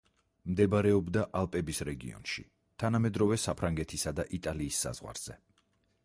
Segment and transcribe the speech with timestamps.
[0.51, 2.43] მდებარეობდა ალპების რეგიონში,
[2.83, 5.37] თანამედროვე საფრანგეთისა და იტალიის საზღვარზე.